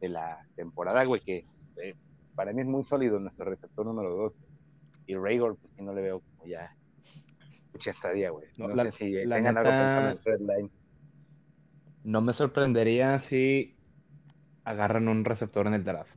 [0.00, 1.44] de la temporada, güey, que
[1.82, 1.94] eh,
[2.34, 4.32] para mí es muy sólido nuestro receptor número dos.
[5.06, 6.74] Y Raygor, pues sí no le veo como ya
[7.72, 8.46] mucha estadía, güey.
[8.56, 10.70] No, No, la- sé si la tengan algo neta- pensando en su line.
[12.04, 13.76] no me sorprendería si
[14.64, 16.16] agarran un receptor en el draft.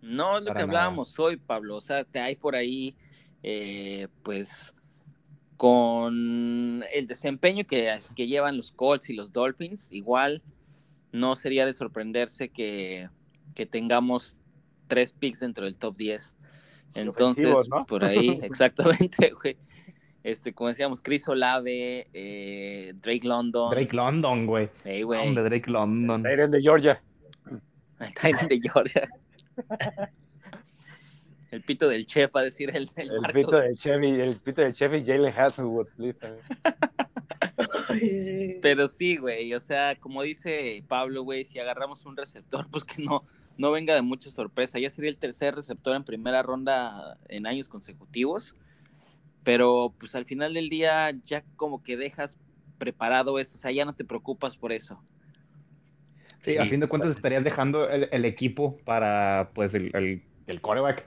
[0.00, 0.80] No es lo Para que nada.
[0.80, 1.76] hablábamos hoy, Pablo.
[1.76, 2.96] O sea, te hay por ahí,
[3.42, 4.74] eh, pues,
[5.56, 10.42] con el desempeño que, que llevan los Colts y los Dolphins, igual
[11.12, 13.08] no sería de sorprenderse que,
[13.54, 14.36] que tengamos
[14.86, 16.36] tres picks dentro del top 10.
[16.94, 19.58] Entonces, por ahí, exactamente, güey.
[20.24, 23.70] Este, como decíamos, Chris Olave, eh, Drake London.
[23.70, 24.68] Drake London, güey.
[24.84, 25.26] Ey, güey.
[25.26, 26.22] Hombre, Drake London.
[26.22, 27.00] Tyrion de Georgia.
[28.00, 29.08] El Tyrant de Georgia.
[31.50, 34.72] el pito del chef, a decir el, el, El pito de Chevy, el pito de
[34.72, 36.18] Chevy, Jalen Hazelwood, please.
[38.62, 43.02] Pero sí, güey, o sea, como dice Pablo, güey, si agarramos un receptor, pues que
[43.02, 43.24] no,
[43.56, 44.78] no venga de mucha sorpresa.
[44.78, 48.54] Ya sería el tercer receptor en primera ronda en años consecutivos.
[49.48, 52.36] Pero pues al final del día ya como que dejas
[52.76, 55.02] preparado eso, o sea, ya no te preocupas por eso.
[56.42, 60.60] Sí, a fin de cuentas estarías dejando el, el equipo para, pues, el, el, el
[60.60, 61.06] quarterback.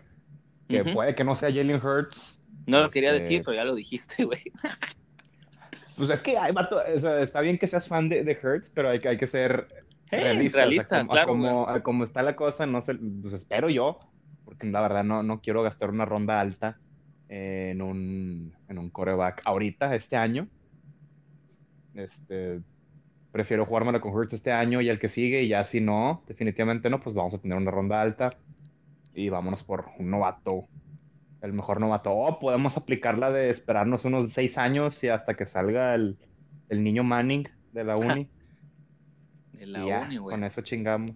[0.67, 2.41] Que puede que no sea Jalen Hurts.
[2.65, 4.41] No lo quería Este- decir, pero ya lo dijiste, güey.
[5.95, 8.71] Pues es que hay vato, o sea, está bien que seas fan de, de Hurts,
[8.73, 9.67] pero hay, que- hay que ser
[10.09, 10.55] Eh, realistas.
[10.61, 13.99] realistas, como, claro, como, a como está la cosa, no sé, pues espero yo,
[14.45, 16.79] porque la verdad no, no quiero gastar una ronda alta
[17.31, 20.49] en un, en un coreback ahorita, este año.
[21.93, 22.59] Este,
[23.31, 26.89] prefiero jugármela con Hurts este año y el que sigue, y ya si no, definitivamente
[26.89, 28.35] no, pues vamos a tener una ronda alta
[29.13, 30.67] y vámonos por un novato,
[31.41, 32.11] el mejor novato.
[32.11, 36.17] O podemos aplicarla de esperarnos unos seis años y hasta que salga el,
[36.67, 38.29] el niño Manning de la uni.
[39.53, 40.35] De la y ya, uni, güey.
[40.35, 41.15] con eso chingamos.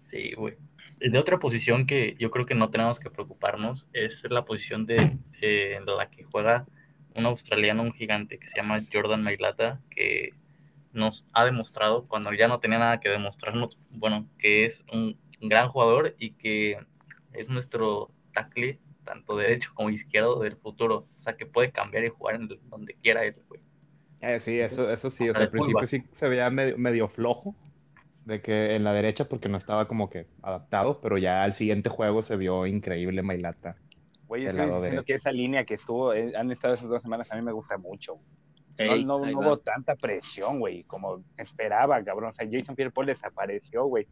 [0.00, 0.56] Sí, güey.
[1.00, 5.18] De otra posición que yo creo que no tenemos que preocuparnos es la posición de
[5.42, 6.66] eh, la que juega
[7.14, 10.30] un australiano, un gigante que se llama Jordan Mailata, que
[10.92, 15.68] nos ha demostrado, cuando ya no tenía nada que demostrarnos, bueno, que es un gran
[15.68, 16.78] jugador y que
[17.34, 20.96] es nuestro tackle, tanto derecho como izquierdo del futuro.
[20.96, 23.60] O sea, que puede cambiar y jugar en donde quiera él, güey.
[24.22, 25.28] Eh, sí, eso, eso sí.
[25.28, 27.54] O sea, al principio sí se veía medio, medio flojo
[28.26, 31.88] de que en la derecha porque no estaba como que adaptado, pero ya al siguiente
[31.88, 33.76] juego se vio increíble Mailata.
[34.26, 37.42] Güey, diciendo que esa línea que estuvo, eh, han estado esas dos semanas, a mí
[37.42, 38.18] me gusta mucho.
[38.76, 42.30] Ey, no, hubo tanta presión, güey, como esperaba, cabrón.
[42.30, 44.08] O sea, Jason Pierre-Paul desapareció, güey.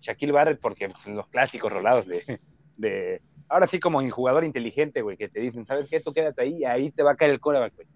[0.00, 2.40] Shaquille Barrett, porque pues, los clásicos rolados de,
[2.78, 3.20] de...
[3.50, 6.00] Ahora sí, como un jugador inteligente, güey, que te dicen, ¿sabes qué?
[6.00, 7.86] Tú quédate ahí, ahí te va a caer el coreback, güey.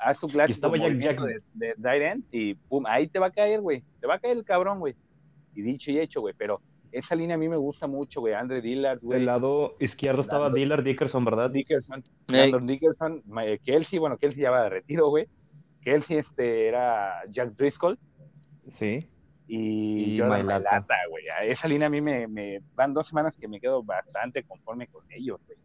[0.00, 3.30] Haz tu clásico estaba Jack- de, de tight end y pum, ahí te va a
[3.30, 3.82] caer, güey.
[4.00, 4.94] Te va a caer el cabrón, güey.
[5.54, 6.34] Y dicho y hecho, güey.
[6.36, 6.60] Pero
[6.92, 8.34] esa línea a mí me gusta mucho, güey.
[8.34, 9.18] Andre Dillard, güey.
[9.18, 11.50] Del lado izquierdo estaba Dillard Dickerson, ¿verdad?
[11.50, 15.26] Dickerson, Ey, Landon Dickerson, eh, Kelsey, bueno, Kelsey ya va de retiro, güey.
[15.82, 17.98] Kelsey este, era Jack Driscoll
[18.70, 19.06] Sí.
[19.48, 20.96] y, Y Jordan Mailata.
[21.10, 21.28] Güey.
[21.28, 24.86] A Esa línea a mí me, me van dos semanas que me quedo bastante conforme
[24.88, 25.58] con ellos, güey.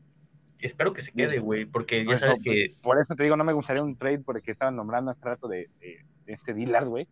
[0.66, 3.36] Espero que se quede, güey, porque ya Por sabes eso- que Por eso te digo,
[3.38, 6.88] no me gustaría un trade porque estaban nombrando hace rato de, de- de este Dillard,
[6.88, 7.08] güey.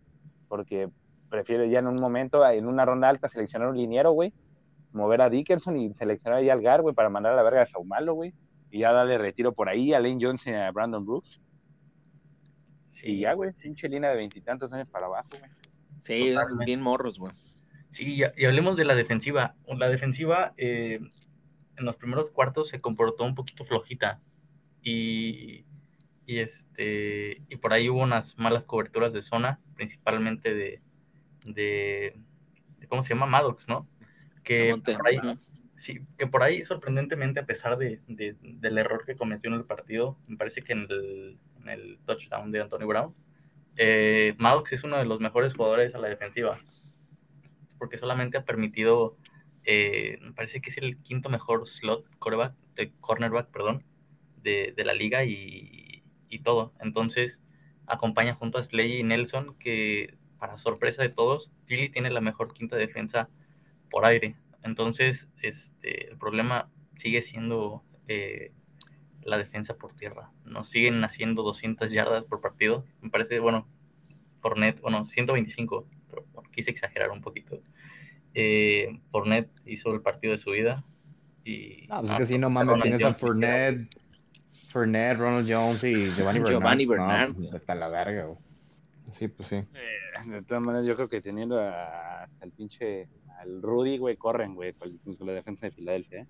[0.47, 0.89] Porque
[1.29, 4.33] prefiero ya en un momento, en una ronda alta, seleccionar un liniero, güey.
[4.91, 7.67] Mover a Dickerson y seleccionar ahí al Gar, güey, para mandar a la verga a
[7.67, 8.33] Saumalo, güey.
[8.69, 11.39] Y ya darle retiro por ahí a Lane Johnson y a Brandon Brooks.
[12.91, 15.51] sí, Y ya, güey, pinche línea de veintitantos años para abajo, güey.
[15.99, 16.65] sí, Totalmente.
[16.65, 17.33] bien morros, güey.
[17.91, 19.55] Sí, y hablemos de la defensiva.
[19.67, 20.99] La defensiva eh,
[21.77, 24.21] en los primeros cuartos se comportó un poquito flojita
[24.81, 25.65] y,
[26.25, 30.81] y este y por ahí hubo unas malas coberturas de zona, principalmente de,
[31.45, 32.19] de,
[32.79, 33.25] de- ¿cómo se llama?
[33.25, 33.87] Maddox, ¿no?
[34.43, 35.19] Que por ahí,
[35.77, 39.65] sí, que por ahí sorprendentemente a pesar de, de- del error que cometió en el
[39.65, 43.15] partido, me parece que en el, en el touchdown de Antonio Brown,
[43.77, 46.59] eh, Maddox es uno de los mejores jugadores a la defensiva
[47.77, 49.17] porque solamente ha permitido,
[49.65, 53.83] eh, me parece que es el quinto mejor slot quarterback, eh, cornerback, perdón,
[54.41, 56.03] de, la liga y,
[56.43, 56.73] todo.
[56.79, 57.39] Entonces,
[57.85, 62.53] acompaña junto a Slay y Nelson, que para sorpresa de todos, Philly tiene la mejor
[62.53, 63.29] quinta defensa
[63.89, 64.35] por aire.
[64.63, 68.51] Entonces, este, el problema sigue siendo eh,
[69.21, 70.31] la defensa por tierra.
[70.43, 72.83] Nos siguen haciendo 200 yardas por partido.
[73.01, 73.67] Me parece, bueno,
[74.41, 77.61] Fournette, bueno, 125, pero bueno, quise exagerar un poquito.
[78.33, 80.83] Eh, Fournette hizo el partido de su vida.
[81.45, 83.97] Y, No, pues es ah, que sí, no mames, Ronald tienes a Jones, Fournette,
[84.69, 86.49] Fournette, Ronald Jones y Giovanni Bernard.
[86.49, 87.57] Giovanni No, Bernard, pues, güey.
[87.59, 88.37] hasta la verga, güey.
[89.11, 89.55] Sí, pues sí.
[89.57, 93.07] Eh, de todas maneras, yo creo que teniendo a- al pinche,
[93.39, 96.27] al Rudy, güey, corren, güey, con, con la defensa de Filadelfia, ¿eh?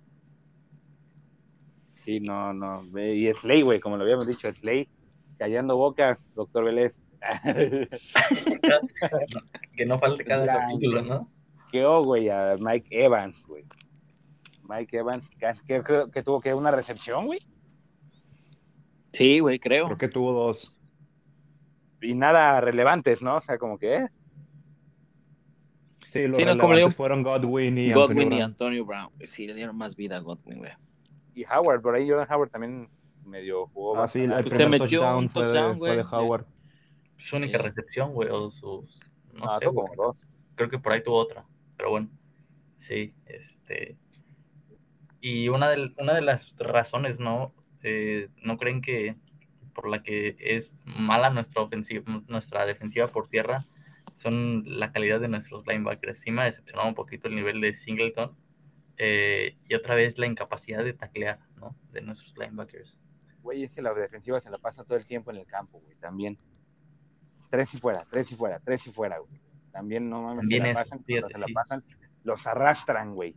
[1.88, 2.82] Sí, no, no.
[2.98, 4.88] Y Slay, güey, como lo habíamos dicho, Slay,
[5.38, 6.92] callando bocas, doctor Vélez.
[9.76, 10.60] Que no falte cada Blanco.
[10.60, 11.30] capítulo, ¿no?
[11.82, 13.64] Güey, a Mike Evans, güey.
[14.68, 15.24] Mike Evans,
[15.66, 15.82] que,
[16.12, 17.40] que, tuvo que una recepción, güey.
[19.12, 19.86] Sí, güey, creo.
[19.86, 20.76] Creo que tuvo dos.
[22.00, 23.36] Y nada relevantes, ¿no?
[23.36, 24.08] O sea, como que, eh,
[26.12, 28.42] Sí, los Sí, no, como le relevantes digo, fueron Godwin y Godwin Antonio y Brown.
[28.42, 29.10] Antonio Brown.
[29.26, 30.70] Sí, le dieron más vida a Godwin, güey.
[31.34, 32.88] y Howard, por ahí Jordan Howard también
[33.24, 33.96] medio jugó.
[33.98, 34.30] Ah, sí, el.
[34.30, 36.02] Pues se metió touchdown un fue de, touchdown, fue de.
[36.10, 36.46] Howard.
[37.18, 39.00] Su única recepción, güey, o sus.
[39.32, 39.96] No Ah, sé, tuvo güey.
[39.96, 40.20] como dos.
[40.54, 41.44] creo que por ahí tuvo otra,
[41.76, 42.08] pero bueno,
[42.76, 43.96] sí, este,
[45.20, 47.54] y una de, una de las razones, ¿no?
[47.82, 49.16] Eh, ¿No creen que
[49.74, 53.66] por la que es mala nuestra ofensiva, nuestra defensiva por tierra,
[54.14, 56.20] son la calidad de nuestros linebackers?
[56.20, 58.36] Sí me ha decepcionado un poquito el nivel de Singleton,
[58.96, 61.74] eh, y otra vez la incapacidad de taclear, ¿no?
[61.92, 62.96] De nuestros linebackers.
[63.42, 65.96] Güey, es que la defensiva se la pasa todo el tiempo en el campo, güey,
[65.96, 66.38] también.
[67.50, 69.40] Tres y fuera, tres y fuera, tres y fuera, güey.
[69.74, 71.52] También no mames, También se la pasan, fíjate, cuando se la sí.
[71.52, 71.84] pasan,
[72.22, 73.34] los arrastran, güey.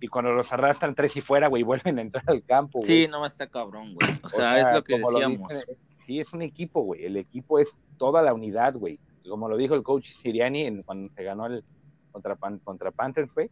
[0.00, 3.04] Y cuando los arrastran tres y fuera, güey, vuelven a entrar al campo, güey.
[3.04, 4.20] Sí, no está cabrón, güey.
[4.22, 5.48] O sea, es lo que decíamos.
[5.48, 7.06] dicen, sí, es un equipo, güey.
[7.06, 9.00] El equipo es toda la unidad, güey.
[9.26, 11.64] Como lo dijo el coach Siriani en- cuando se ganó el
[12.10, 13.48] contra, contra Panthers, güey.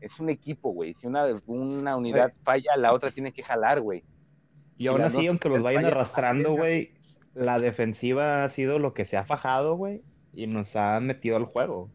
[0.00, 0.94] Es un equipo, güey.
[1.00, 4.04] Si una, una unidad falla, la otra tiene que jalar, güey.
[4.76, 6.92] Y aún las así, aunque los vayan arrastrando, güey,
[7.34, 11.44] la defensiva ha sido lo que se ha fajado, güey, y nos ha metido al
[11.44, 11.90] juego.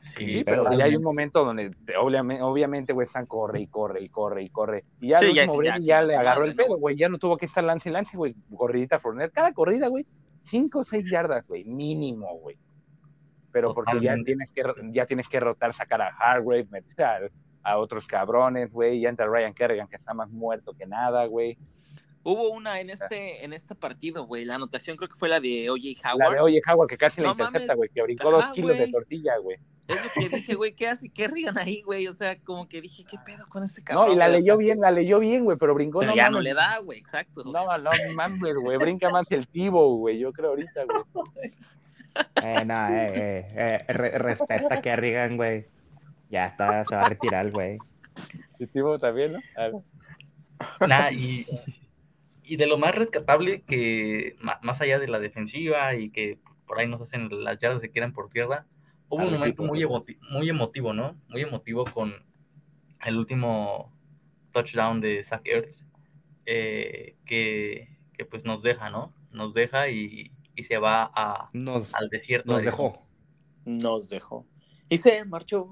[0.00, 3.60] Sí, Sí, pero pero ya hay un momento donde te- obviamente, obviamente, güey, están corre
[3.60, 4.84] y corre y corre y corre.
[5.00, 6.96] Y ya Sí, el ya- último ya, Brady ya, sí, le agarró el pedo, güey.
[6.96, 8.34] Ya no tuvo que estar lance y lance, güey.
[8.56, 9.30] Corridita Forner.
[9.30, 10.04] Cada corrida, güey,
[10.44, 11.64] cinco o seis yardas, güey.
[11.64, 12.58] Mínimo, güey.
[13.52, 14.62] Pero porque ya tienes que
[14.92, 17.18] ya tienes que rotar, sacar a Hargrave, meter a,
[17.62, 19.00] a otros cabrones, güey.
[19.00, 21.56] Ya entra Ryan Kerrigan, que está más muerto que nada, güey.
[22.24, 24.44] Hubo una en este, en este partido, güey.
[24.44, 26.34] La anotación creo que fue la de La Howard.
[26.34, 27.76] de Oye Howard, que casi la No intercepta, mames.
[27.76, 27.90] güey.
[27.90, 29.56] Que brincó Ajá, dos kilos de tortilla, güey.
[29.88, 31.08] Es lo que dije, güey, ¿qué hace?
[31.08, 32.06] ¿Qué rían ahí, güey?
[32.06, 34.06] O sea, como que dije, ¿qué pedo con ese cabrón?
[34.08, 34.26] No, y la?
[34.26, 36.44] O leyó sea, bien, la leyó bien, güey, pero brincó Pero no ya no mames.
[36.44, 37.42] le da, güey, exacto.
[37.44, 38.78] No, no mames, güey.
[38.78, 40.18] Brinca más el tibo, güey.
[40.20, 41.52] Yo creo ahorita, güey.
[42.44, 45.66] Eh, no, eh, eh, eh, re- respeta que Kerrigan, güey.
[46.30, 47.76] Ya está, se va a retirar, güey.
[48.60, 49.38] El tibo también, ¿no?
[49.56, 49.72] A ver.
[50.88, 51.44] Nah, y,
[52.44, 56.88] y de lo más rescatable que, más allá de la defensiva y que por ahí
[56.88, 58.66] nos hacen las yardas que quieran por tierra,
[59.08, 61.16] hubo un Arrecife, momento muy, emoti- muy emotivo, ¿no?
[61.28, 62.12] Muy emotivo con
[63.04, 63.92] el último
[64.52, 65.84] touchdown de Zach Ertz,
[66.46, 69.12] eh, que, que pues nos deja, ¿no?
[69.30, 72.50] Nos deja y, y se va a- Nos, al desierto.
[72.52, 73.06] nos de- dejó.
[73.64, 74.46] Nos dejó.
[74.88, 75.68] Y se marchó.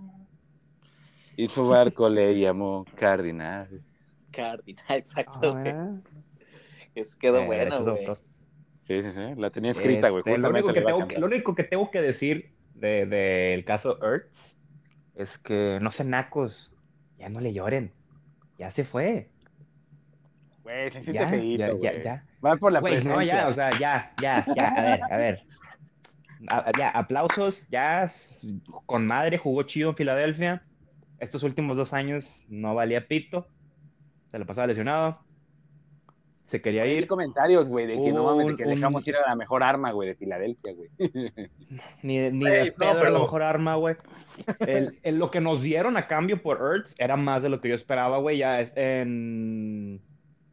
[1.37, 3.83] Y su barco le llamó Cardinal.
[4.31, 5.55] Cardinal, exacto.
[5.57, 5.97] Ah,
[6.95, 8.07] Eso quedó eh, bueno, güey.
[8.87, 9.21] Sí, sí, sí.
[9.37, 10.23] La tenía escrita, güey.
[10.27, 14.57] Este, lo, lo único que tengo que decir del de, del caso Ertz
[15.15, 16.75] es que no sean nacos.
[17.19, 17.93] Ya no le lloren.
[18.59, 19.31] Ya se fue.
[20.63, 22.03] Güey, se siente Ya, feíto, ya, ya, güey.
[22.05, 22.25] ya.
[22.41, 23.43] Van por la Güey, no, presencia.
[23.43, 25.43] ya, o sea, ya, ya, ya, a ver, a ver.
[26.49, 28.11] A- ya, aplausos, ya
[28.87, 30.63] con madre, jugó chido en Filadelfia.
[31.19, 33.47] Estos últimos dos años no valía pito.
[34.31, 35.21] Se lo pasaba lesionado.
[36.51, 37.07] Se quería Hay ir.
[37.07, 39.63] comentarios, güey, de que no mames, de que Un- un- dejamos ir a la mejor
[39.63, 40.91] arma, güey, de Filadelfia, güey.
[42.03, 43.95] Ni, de- ni de no, pedo era pero- la mejor arma, güey.
[44.59, 47.69] El, el- lo que nos dieron a cambio por Ertz era más de lo que
[47.69, 48.39] yo esperaba, güey.
[48.39, 50.01] Ya es- en,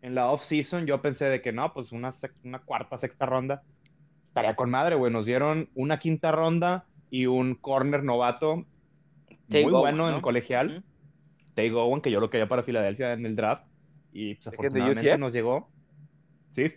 [0.03, 2.11] en la off-season yo pensé de que no, pues una,
[2.43, 3.63] una cuarta, sexta ronda.
[4.27, 5.11] Estaría con madre, güey.
[5.11, 8.65] Nos dieron una quinta ronda y un corner novato
[9.49, 10.15] muy bueno ¿no?
[10.15, 10.69] en colegial.
[10.77, 10.83] Ujú.
[11.55, 13.65] Tay Gowan, que yo lo quería para Filadelfia en el draft.
[14.13, 15.69] Y pues, afortunadamente nos llegó.
[16.57, 16.73] Sí.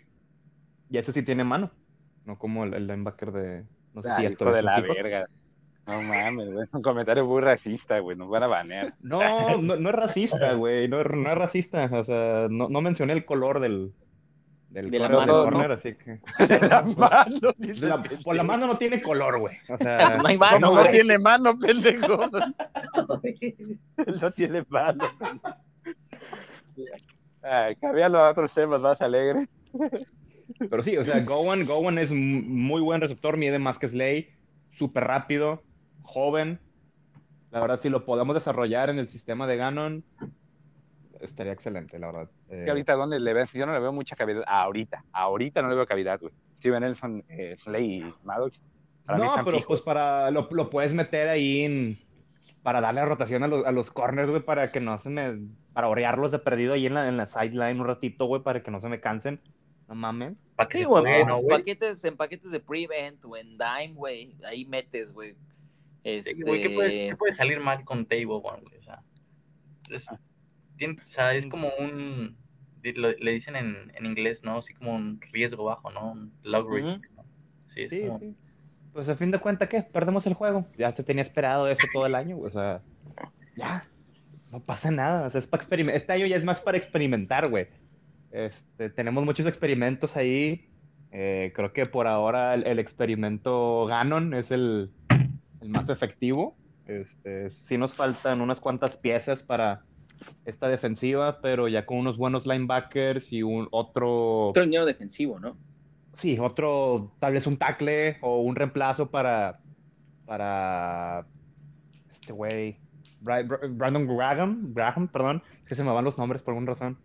[0.91, 1.71] Y ese sí tiene mano.
[2.27, 3.65] No como el, el linebacker de.
[3.95, 4.95] No sé si Ay, esto de la Seahawks.
[5.03, 5.27] verga.
[5.87, 8.95] No mames, güey, es un comentario muy racista, güey, nos van a banear.
[9.01, 10.87] No, no, no es racista, güey.
[10.87, 11.89] No, es- no es racista.
[11.91, 13.95] O sea, no, no mencioné el color del,
[14.69, 16.21] del De la del mano, corner, así que.
[16.47, 19.57] De la mano, dice La- por la mano no tiene color, güey.
[19.71, 20.91] O sea, No hay ¿Cómo mano, no güey.
[20.93, 22.21] tiene mano, pendejo?
[24.21, 25.05] no tiene mano.
[27.43, 29.49] Ay, cambiando a otros temas más alegres.
[30.71, 34.29] Pero sí, o sea, Gowan, Gowan es muy buen receptor, mide más que Slay,
[34.71, 35.63] súper rápido,
[36.03, 36.59] joven.
[37.51, 40.05] La verdad, si lo podemos desarrollar en el sistema de Ganon,
[41.21, 42.31] estaría excelente, la verdad.
[42.49, 43.51] Eh, Que ahorita, ¿dónde le ves?
[43.53, 44.45] Yo no le veo mucha cavidad.
[44.47, 46.33] Ahorita, ahorita no le veo cavidad, güey.
[46.59, 48.61] Steven Nelson, eh, Slay y Maddox.
[49.05, 49.67] Para no, pero fijos.
[49.67, 51.99] pues para lo, lo puedes meter ahí en,
[52.63, 55.39] para darle rotación a los, a los corners, güey, para que no se me,
[55.75, 58.71] para orearlos de perdido ahí en la, en la sideline un ratito, güey, para que
[58.71, 59.41] no se me cansen.
[59.91, 60.43] No mames.
[61.49, 64.37] Paquetes, en paquetes de prevent o en dime, güey.
[64.45, 65.35] Ahí metes, güey.
[66.05, 66.33] Este...
[66.35, 68.79] Sí, güey, ¿qué, puede, qué puede salir mal con Table One, güey?
[68.79, 69.03] O sea,
[69.91, 70.07] es,
[70.77, 72.37] tiene- o sea, es como un.
[72.85, 74.59] lo- le dicen en, en inglés, ¿no?
[74.59, 76.13] Así como un riesgo bajo, ¿no?
[76.13, 77.11] Un log risk.
[77.17, 77.23] ¿no?
[77.75, 78.37] Sí, Sí, como- sí.
[78.93, 79.83] Pues a fin de cuentas, ¿qué?
[79.83, 80.65] Perdemos el juego.
[80.79, 82.81] Ya se tenía esperado eso todo el año, güey, o sea,
[83.57, 83.85] ya.
[84.53, 85.27] no pasa nada.
[85.27, 86.01] O sea, es para experimentar.
[86.01, 87.67] Este año ya es más para experimentar, güey.
[88.31, 90.67] Este, tenemos muchos experimentos ahí.
[91.13, 94.91] Eh, creo que por ahora el, el experimento Ganon es el,
[95.61, 96.57] el más efectivo.
[96.87, 99.85] Este, sí nos faltan unas cuantas piezas para
[100.45, 105.57] esta defensiva, pero ya con unos buenos linebackers y un otro, Otro liniero defensivo, ¿no?
[106.13, 109.61] sí, otro, tal vez un tackle o un reemplazo para,
[110.27, 111.25] para
[112.11, 112.79] este güey,
[113.23, 116.73] Bra- Bra- Brandon Graham, Graham, perdón, es que se me van los nombres por alguna
[116.73, 116.99] razón.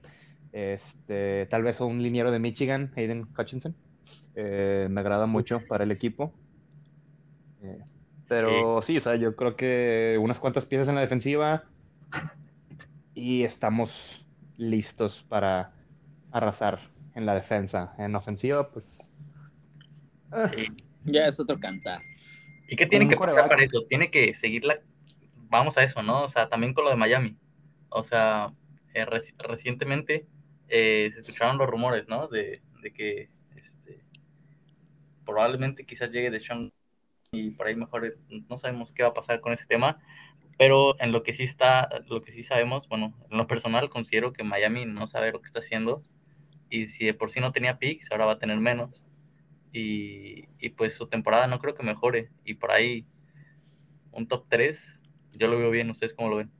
[0.55, 3.75] Este, tal vez un liniero de Michigan, Hayden Hutchinson.
[4.35, 6.33] Eh, me agrada mucho para el equipo.
[7.61, 7.79] Eh,
[8.29, 8.95] pero sí.
[8.95, 11.65] o sea, yo creo que unas cuantas piezas en la defensiva
[13.13, 15.73] y estamos listos para
[16.31, 16.79] arrasar
[17.15, 17.93] en la defensa.
[17.97, 19.11] En ofensiva, pues.
[20.31, 20.67] ah, Sí.
[21.03, 21.99] Ya es otro cantar.
[22.69, 23.83] ¿Y qué tiene que pasar para eso?
[23.89, 24.79] Tiene que seguir la...
[25.49, 26.23] Vamos a eso, ¿no?
[26.23, 27.37] O sea, también con lo de Miami.
[27.89, 28.53] O sea,
[28.93, 30.25] eh, reci- recientemente
[30.69, 32.27] eh, se escucharon los rumores, ¿no?
[32.27, 32.61] De,
[32.93, 34.05] que este,
[35.25, 36.71] probablemente quizás llegue de Sean
[37.31, 38.15] y por ahí mejor
[38.47, 39.99] no sabemos qué va a pasar con ese tema,
[40.57, 44.33] pero en lo que sí está, lo que sí sabemos, bueno, en lo personal considero
[44.33, 46.03] que Miami no sabe lo que está haciendo
[46.69, 49.05] y si de por sí no tenía picks, ahora va a tener menos
[49.73, 53.07] y, y pues su temporada no creo que mejore y por ahí
[54.11, 54.99] un top 3
[55.33, 56.51] yo lo veo bien, ¿ustedes cómo lo ven?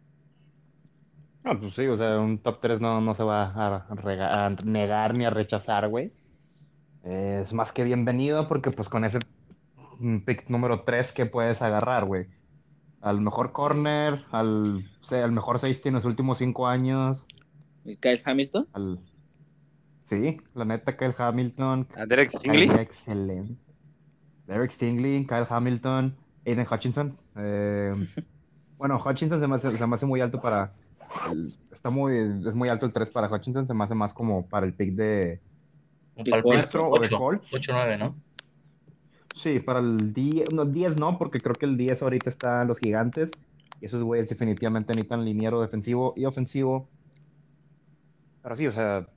[1.45, 4.49] No, pues sí, o sea, un top 3 no, no se va a, rega- a
[4.65, 6.11] negar ni a rechazar, güey.
[7.03, 9.19] Es más que bienvenido porque pues con ese
[10.25, 12.25] pick número 3 que puedes agarrar, güey.
[13.01, 17.27] Al mejor corner, al, al mejor safety en los últimos 5 años,
[17.83, 18.67] ¿Y Kyle Hamilton?
[18.73, 18.99] al...
[20.09, 21.87] Sí, la neta, Kyle Hamilton.
[21.95, 22.69] A Derek Kyle, Stingley.
[22.81, 23.55] excelente.
[24.47, 27.15] Derek Stingley, Kyle Hamilton, Aiden Hutchinson.
[27.35, 27.91] Eh,
[28.77, 30.71] bueno, Hutchinson se me, hace, se me hace muy alto para...
[31.31, 32.15] el- está muy,
[32.47, 34.91] es muy alto el 3 para Hutchinson, se me hace más como para el pick
[34.93, 35.39] de...
[36.15, 37.51] De o de 8, Colts.
[37.51, 38.15] 8-9, ¿no?
[39.33, 42.69] Sí, para el 10, no, 10 no, porque creo que el 10 ahorita está en
[42.69, 43.31] los gigantes.
[43.81, 46.87] Y esos güeyes definitivamente necesitan liniero defensivo y ofensivo.
[48.41, 49.07] Pero sí, o sea,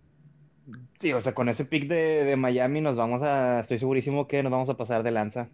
[0.98, 4.42] sí, o sea, con ese pick de, de Miami nos vamos a, estoy segurísimo que
[4.42, 5.48] nos vamos a pasar de lanza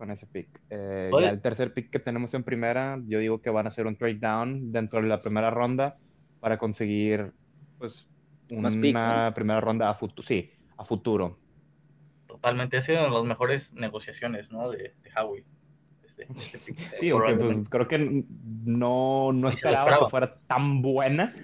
[0.00, 0.48] con ese pick.
[0.70, 3.86] Eh, ya el tercer pick que tenemos en primera, yo digo que van a hacer
[3.86, 5.98] un trade down dentro de la primera ronda
[6.40, 7.34] para conseguir,
[7.78, 8.08] pues,
[8.50, 11.38] una picks, primera ronda a futuro, sí, a futuro.
[12.26, 14.70] Totalmente, ha sido una de las mejores negociaciones, ¿no?
[14.70, 15.44] De, de Howie.
[16.02, 16.78] Este, este pick.
[16.98, 18.24] Sí, aunque pues creo que
[18.64, 20.06] no, no esperaba esperaba.
[20.06, 21.34] que fuera tan buena,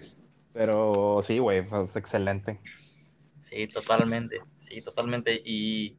[0.55, 2.59] pero sí, güey, pues excelente.
[3.42, 5.42] Sí, totalmente, sí, totalmente.
[5.45, 5.99] Y,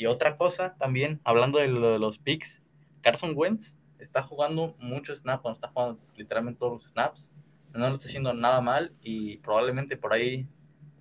[0.00, 2.62] y otra cosa también, hablando de, lo de los picks,
[3.02, 7.28] Carson Wentz está jugando muchos snaps, bueno, está jugando literalmente todos los snaps,
[7.74, 10.48] no lo está haciendo nada mal y probablemente por ahí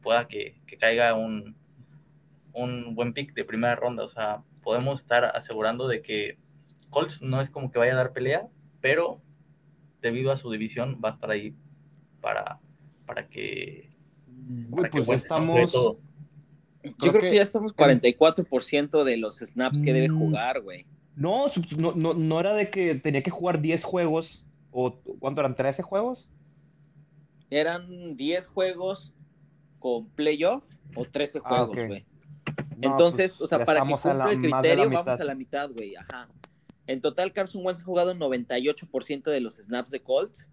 [0.02, 1.56] pueda que, que caiga un,
[2.52, 4.04] un buen pick de primera ronda.
[4.04, 6.38] O sea, podemos estar asegurando de que
[6.90, 8.50] Colts no es como que vaya a dar pelea,
[8.82, 9.22] pero
[10.02, 11.56] debido a su división va a estar ahí
[12.20, 12.60] para,
[13.06, 13.96] para que...
[14.70, 15.98] Para pues ya estamos,
[16.84, 20.18] Yo Creo que, que- ya estamos 44% de los snaps que debe Mm.
[20.20, 20.86] jugar, güey.
[21.16, 25.56] no, no, no, no era de que tenía que jugar 10 juegos, o ¿cuánto eran?
[25.56, 26.32] ¿13 juegos?
[27.50, 29.14] Eran 10 juegos
[29.80, 30.64] con playoff
[30.96, 32.06] o 13 Ah, juegos, güey.
[32.78, 35.70] No, Entonces, pues, o sea, para que cumpla la- el criterio, vamos a la mitad,
[35.72, 35.96] güey.
[35.96, 36.30] Ajá.
[36.88, 40.50] En total, Carson Wentz ha jugado 98% de los snaps de Colts.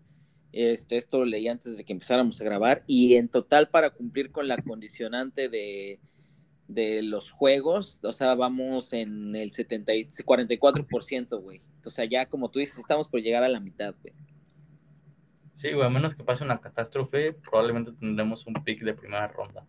[0.53, 2.83] Este, esto lo leí antes de que empezáramos a grabar.
[2.87, 6.01] Y en total, para cumplir con la condicionante de,
[6.69, 11.61] de los juegos, o sea, vamos en el 70 y 44%, güey.
[11.85, 14.15] O sea, ya como tú dices, estamos por llegar a la mitad, güey.
[15.55, 19.65] Sí, güey, a menos que pase una catástrofe, probablemente tendremos un pick de primera ronda.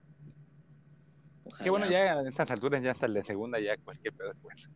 [1.46, 1.64] Ojalá.
[1.64, 4.68] Que bueno, ya a estas alturas, ya hasta de segunda, ya cualquier pedo después.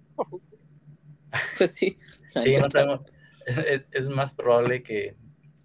[1.58, 1.98] Pues sí.
[2.34, 3.02] la Sí, no sabemos.
[3.46, 5.16] Es, es- más probable que,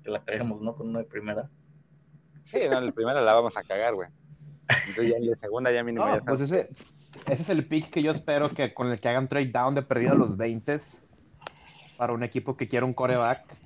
[0.03, 0.75] que la caguemos, ¿no?
[0.75, 1.49] Con uno de primera.
[2.45, 4.09] Sí, no, el primero la vamos a cagar, güey.
[4.69, 6.71] Entonces ya de segunda ya mínimo No, ya pues ese,
[7.27, 9.83] ese es el pick que yo espero que con el que hagan trade down de
[9.83, 10.79] perdida a los 20
[11.97, 13.57] para un equipo que quiera un coreback.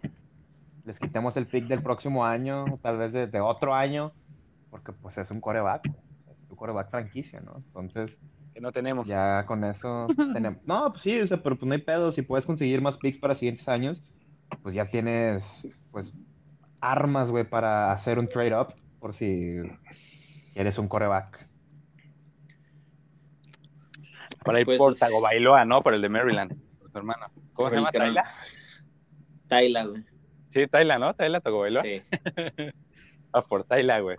[0.84, 4.12] Les quitemos el pick del próximo año, tal vez de, de otro año,
[4.70, 7.56] porque pues es un coreback, o sea, es un coreback franquicia, ¿no?
[7.56, 8.18] Entonces,
[8.54, 9.06] que no tenemos.
[9.06, 10.60] ya con eso tenemos...
[10.64, 13.18] No, pues sí, o sea, pero pues no hay pedo, si puedes conseguir más picks
[13.18, 14.02] para siguientes años,
[14.62, 16.14] pues ya tienes, pues,
[16.80, 19.58] armas, güey, para hacer un trade-up por si
[20.60, 21.48] eres un coreback.
[24.44, 25.82] Para ir Pues, por es- Tagovailoa, ¿no?
[25.82, 27.26] Por el de Maryland, por tu hermano.
[27.52, 27.90] ¿Cómo Por se llama?
[27.90, 28.24] que Tyler?
[29.48, 30.04] Tyler, güey.
[30.52, 31.14] Sí, Tyla, ¿no?
[31.14, 31.82] Tyla tocó bailó.
[31.82, 32.00] Sí.
[33.32, 34.16] Ah, por Tyla, güey.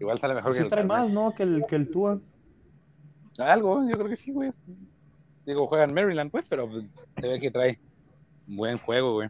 [0.00, 1.32] Igual sale mejor que Sí el trae más, ¿no?
[1.32, 2.20] Que el, que el Tua.
[3.38, 4.50] Algo, yo creo que sí, güey.
[5.46, 6.86] Digo, juega en Maryland, pues, pero pues,
[7.20, 7.78] se ve que trae
[8.48, 9.28] un buen juego, güey.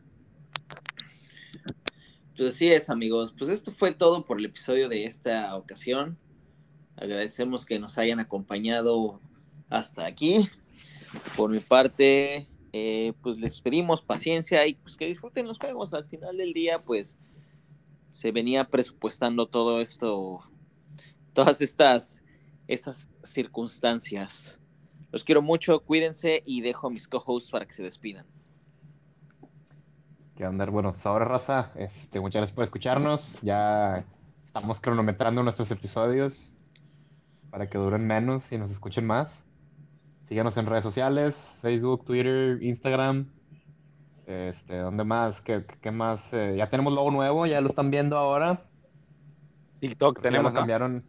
[2.35, 3.35] Pues así es, amigos.
[3.37, 6.17] Pues esto fue todo por el episodio de esta ocasión.
[7.03, 9.21] Agradecemos que nos hayan acompañado
[9.69, 10.49] hasta aquí.
[11.37, 15.95] Por mi parte, eh, pues les pedimos paciencia y pues que disfruten los juegos.
[15.95, 17.19] Al final del día, pues
[18.07, 20.43] se venía presupuestando todo esto,
[21.33, 22.23] todas estas,
[22.69, 24.61] esas circunstancias.
[25.11, 28.27] Los quiero mucho, cuídense y dejo a mis co-hosts para que se despidan.
[30.37, 33.41] Que andar, bueno, pues ahora raza, este, muchas gracias por escucharnos.
[33.43, 34.07] Ya
[34.45, 36.57] estamos cronometrando nuestros episodios
[37.53, 39.47] para que duren menos y nos escuchen más.
[40.27, 43.31] Síganos en redes sociales, Facebook, Twitter, Instagram.
[44.27, 45.43] Este, ¿dónde más?
[45.43, 46.33] ¿Qué, qué más?
[46.33, 48.59] Eh, ya tenemos logo nuevo, ya lo están viendo ahora.
[49.81, 51.05] TikTok Creo que ya tenemos, cambiaron.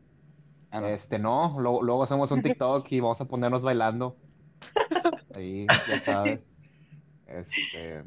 [0.71, 0.87] Ah, no.
[0.87, 4.17] Este, no, luego, luego hacemos un TikTok y vamos a ponernos bailando.
[5.35, 6.41] Ahí, ya sabes.
[7.25, 8.03] Este,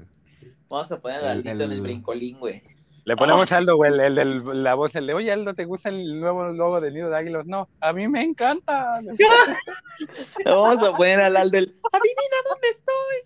[0.69, 2.63] Vamos a poner El- a Aldito en el el- brincolín, güey.
[3.07, 5.65] Le ponemos a Aldo, güey, el, el de la voz, el de, oye, Aldo, ¿te
[5.65, 7.47] gusta el nuevo logo de Nido de Águilas?
[7.47, 9.01] No, a mí me encanta.
[10.45, 11.73] Vamos a poner al Aldo el.
[11.93, 13.17] Adivina dónde estoy.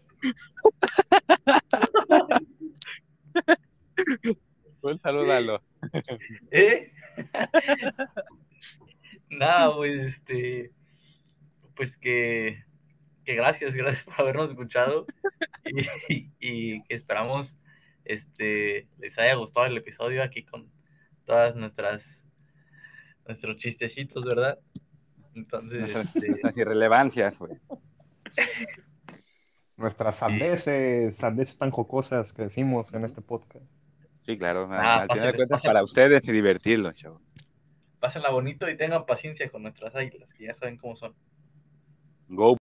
[4.83, 5.62] Un saludo, Aldo.
[6.51, 6.93] ¿Eh?
[9.31, 10.72] Nada, pues este.
[11.74, 12.62] Pues que,
[13.24, 15.07] que gracias, gracias por habernos escuchado.
[16.11, 17.57] Y, y que esperamos
[18.12, 20.70] este les haya gustado el episodio aquí con
[21.24, 22.22] todas nuestras
[23.26, 24.58] nuestros chistecitos, ¿verdad?
[25.34, 27.52] Entonces, Nuestras, este, las irrelevancias, güey.
[29.76, 33.64] nuestras sandeces, sandeces tan jocosas que decimos en este podcast.
[34.26, 34.68] Sí, claro.
[34.70, 35.72] Ah, al final de cuentas, pásenle.
[35.74, 37.20] para ustedes y divertirlos, chavo.
[38.00, 41.14] pásenla bonito y tengan paciencia con nuestras águilas, que ya saben cómo son.
[42.28, 42.56] Go